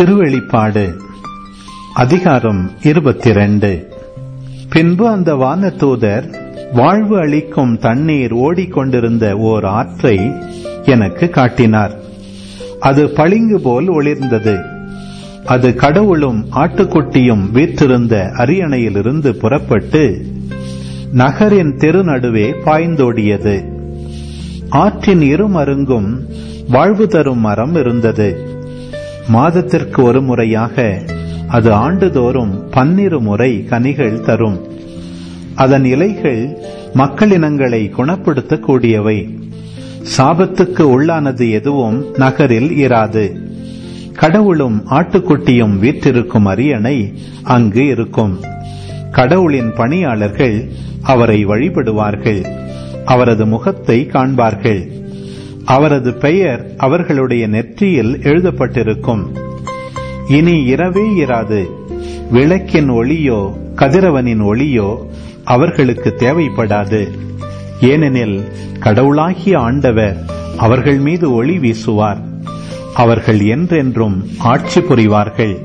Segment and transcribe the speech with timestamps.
[0.00, 0.98] திருவெளிப்பாடு
[1.94, 3.88] அதிகாரம் இருபத்தி ரெண்டு
[4.70, 6.34] பின்பு அந்த வானதூதர்
[6.72, 10.32] வாழ்வு அளிக்கும் தண்ணீர் ஓடிக்கொண்டிருந்த ஓர் ஆற்றை
[10.82, 11.94] எனக்கு காட்டினார்.
[12.80, 14.64] அது பளிங்கு போல் ஒளிர்ந்தது.
[15.44, 20.26] அது கடவுளும் ஆட்டுக்குட்டியும் வீற்றிருந்த அரியணையிலிருந்து புறப்பட்டு
[21.12, 23.72] நகரின் தெருநடுவே பாய்ந்தோடியது.
[24.68, 26.18] ஆற்றின் இருமருங்கும்
[26.68, 28.49] வாழ்வு தரும் மரம் இருந்தது.
[29.30, 31.02] மாதத்திற்கு ஒரு முறையாக
[31.48, 34.60] அது ஆண்டுதோறும் பன்னிரு முறை கனிகள் தரும்.
[35.54, 36.56] அதன் இலைகள்
[36.94, 39.38] மக்களினங்களை குணப்படுத்தக்கூடியவை.
[40.16, 43.40] சாபத்துக்கு உள்ளானது எதுவும் நகரில் இராது.
[44.14, 48.40] கடவுளும் ஆட்டுக்குட்டியும் வீற்றிருக்கும் அரியணை அங்கு இருக்கும்.
[49.12, 50.68] கடவுளின் பணியாளர்கள்
[51.02, 52.44] அவரை வழிபடுவார்கள்.
[53.04, 54.99] அவரது முகத்தை காண்பார்கள்.
[55.70, 59.22] அவரது பெயர் அவர்களுடைய நெற்றியில் எழுதப்பட்டிருக்கும்.
[60.28, 61.70] இனி இரவே இராது.
[62.30, 64.96] விளக்கின் ஒளியோ கதிரவனின் ஒளியோ
[65.44, 67.08] அவர்களுக்கு தேவைப்படாது.
[67.80, 68.44] ஏனெனில்
[68.80, 70.16] கடவுளாகிய ஆண்டவர்
[70.56, 72.20] அவர்கள் மீது ஒளி வீசுவார்.
[72.94, 75.56] அவர்கள் என்றென்றும் ஆட்சி புரிவார்கள்.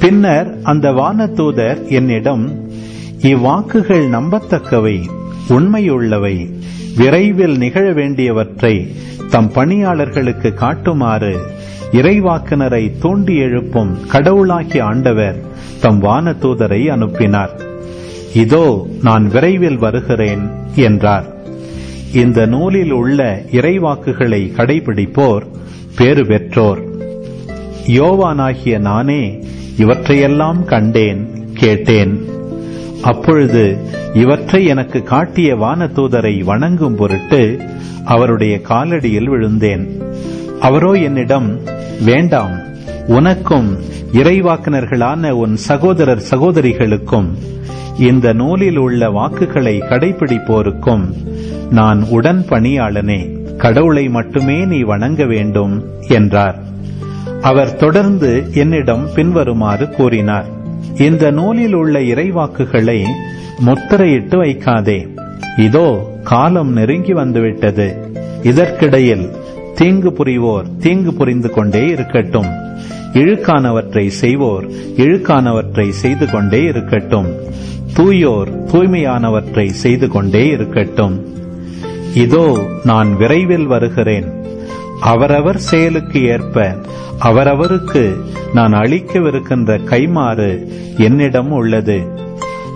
[0.00, 2.70] பின்னர் அந்த வானதூதர் என்னிடம்
[3.18, 5.04] இவ்வாக்குகள் நம்பத்தக்கவை.
[5.48, 6.52] உண்மையுள்ளவை
[6.96, 8.92] விரைவில் நிகழ வேண்டியவற்றை
[9.30, 11.36] தம் பணியாளர்களுக்கு காட்டுமாறு
[11.92, 15.36] இறைவாக்குனரை தூண்டி எழுப்பும் கடவுளாகிய ஆண்டவர்
[15.80, 17.60] தம் வானதூதரை அனுப்பினார்.
[18.34, 21.24] இதோ நான் விரைவில் வருகிறேன் என்றார்.
[22.14, 25.42] இந்த நூலில் உள்ள இறைவாக்குகளை கடைபிடிப்போர்
[25.96, 26.80] பேறு பெற்றோர்.
[27.86, 29.44] யோவானாகிய நானே
[29.76, 32.24] இவற்றையெல்லாம் கண்டேன் கேட்டேன்.
[33.02, 33.78] அப்பொழுது
[34.14, 37.60] இவற்றை எனக்கு காட்டிய வானதூதரை வணங்கும் பொருட்டு
[38.04, 40.02] அவருடைய காலடியில் விழுந்தேன்.
[40.60, 41.60] அவரோ என்னிடம்
[42.04, 42.58] வேண்டாம்
[43.06, 43.78] உனக்கும்
[44.12, 47.28] இறைவாக்கினர்களான உன் சகோதரர் சகோதரிகளுக்கும்
[47.98, 51.12] இந்த நூலில் உள்ள வாக்குகளை கடைபிடிப்போருக்கும்
[51.70, 53.36] நான் உடன் பணியாளனே.
[53.56, 56.58] கடவுளை மட்டுமே நீ வணங்க வேண்டும் என்றார்.
[57.42, 60.46] அவர் தொடர்ந்து என்னிடம் பின்வருமாறு கூறினார்.
[60.98, 63.04] இந்த நூலில் உள்ள இறைவாக்குகளை
[63.66, 65.16] முத்திரையிட்டு வைக்காதே.
[65.56, 68.12] இதோ காலம் நெருங்கி வந்துவிட்டது.
[68.42, 69.30] இதற்கிடையில்
[69.74, 72.66] தீங்கு புரிவோர் தீங்கு புரிந்து கொண்டே இருக்கட்டும்.
[73.12, 74.66] இழுக்கானவற்றை செய்வோர்
[74.96, 77.26] இழுக்கானவற்றை செய்து கொண்டே இருக்கட்டும்.
[77.94, 81.26] தூயோர் தூய்மையானவற்றை செய்து கொண்டே இருக்கட்டும்.
[82.14, 84.37] இதோ நான் விரைவில் வருகிறேன்.
[85.00, 86.80] அவரவர் செயலுக்கு ஏற்ப
[87.20, 88.16] அவரவருக்கு
[88.52, 92.08] நான் அளிக்கவிருக்கின்ற கைமாறு என்னிடம் உள்ளது.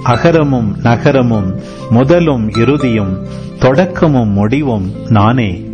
[0.03, 3.27] அகரமும் நகரமும் முதலும் இறுதியும்
[3.59, 5.71] தொடக்கமும் முடிவும் நானே.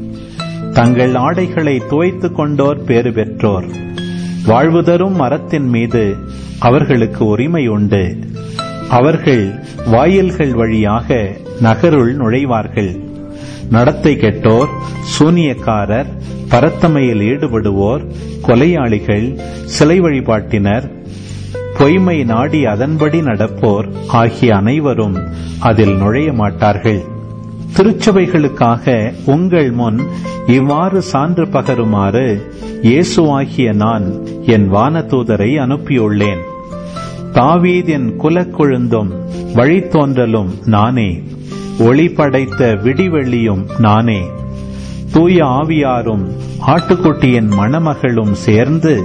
[0.72, 3.64] தங்கள் ஆடைகளை துவைத்துக் கொண்டோர் பேறு பெற்றோர்.
[4.46, 6.16] வாழ்வு தரும் மரத்தின் மீது
[6.58, 8.18] அவர்களுக்கு உரிமை உண்டு.
[8.88, 9.54] அவர்கள்
[9.86, 13.07] வாயில்கள் வழியாக நகருள் நுழைவார்கள்.
[13.70, 14.68] நடத்தை கெட்டோர்
[15.14, 16.06] சூனியக்காரர்
[16.50, 18.02] பரத்தமையில் ஈடுபடுவோர்
[18.46, 19.26] கொலையாளிகள்
[19.64, 20.86] சிலை வழிபாட்டினர்
[21.78, 25.16] பொய்மை நாடி அதன்படி நடப்போர் ஆகிய அனைவரும்
[25.58, 27.02] அதில் நுழைய மாட்டார்கள்.
[27.76, 30.00] திருச்சபைகளுக்காக உங்கள் முன்
[30.46, 32.26] இவ்வாறு சான்று பகருமாறு
[32.82, 34.06] இயேசுவாகிய நான்
[34.44, 36.42] என் வானதூதரை அனுப்பியுள்ளேன்.
[37.32, 39.10] தாவீதின் குலக்கொழுந்தும்
[39.54, 41.22] வழித்தோன்றலும் நானே.
[41.78, 44.26] ஒளி படைத்த விடிவெள்ளியும் நானே.
[45.12, 46.28] தூய ஆவியாரும்
[46.66, 49.02] ஆட்டுக்குட்டியின் மணமகளும் சேர்ந்து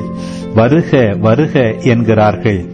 [0.53, 2.65] வருக வருக என்கிறார்கள்.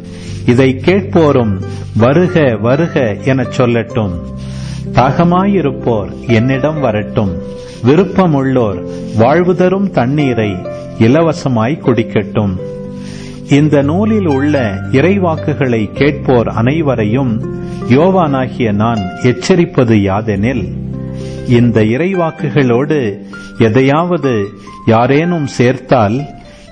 [0.46, 1.62] இதை கேட்போரும்
[1.98, 4.20] வருக வருக எனச் சொல்லட்டும்.
[4.94, 7.38] தாகமாயிருப்போர் என்னிடம் வரட்டும்.
[7.84, 10.52] விருப்பமுள்ளோர் வாழ்வு தரும் தண்ணீரை
[11.00, 12.58] இலவசமாய் குடிக்கட்டும்.
[13.50, 14.56] இந்த நூலில் உள்ள
[14.92, 17.32] இறைவாக்குகளை கேட்போர் அனைவரையும்
[17.90, 20.64] யோவானாகிய நான் எச்சரிப்பது யாதெனில்
[21.48, 23.20] இந்த இறைவாக்குகளோடு
[23.58, 24.48] எதையாவது
[24.86, 26.18] யாரேனும் சேர்த்தால்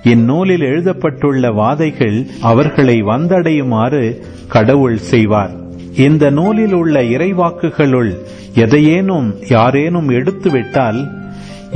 [0.03, 5.51] இந்நூலில் எழுதப்பட்டுள்ள வாதைகள் அவர்களை வந்தடையுமாறு கடவுள் செய்வார்.
[5.95, 8.11] இந்த நூலில் உள்ள இறைவாக்குகளுள்
[8.55, 10.99] எதையேனும் யாரேனும் எடுத்துவிட்டால்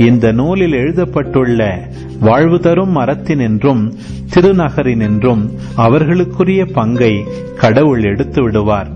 [0.06, 1.88] இந்த நூலில் எழுதப்பட்டுள்ள
[2.20, 3.92] வாழ்வு தரும் மரத்தினின்றும்
[4.34, 7.24] திருநகரினின்றும் அவர்களுக்குரிய பங்கை
[7.56, 8.88] கடவுள் எடுத்து விடுவார்.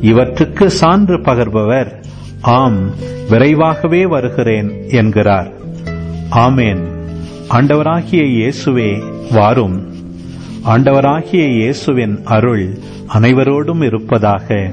[0.00, 1.92] இவற்றுக்கு சான்று பகர்பவர்.
[2.40, 2.90] ஆம்
[3.28, 5.52] விரைவாகவே வருகிறேன் என்கிறார்.
[6.30, 6.82] ஆமேன்.
[7.50, 9.02] ஆண்டவராகிய இயேசுவே
[9.32, 9.92] வாரும்.
[10.66, 12.78] ஆண்டவராகிய இயேசுவின் அருள்
[13.14, 14.72] அனைவரோடும் இருப்பதாக.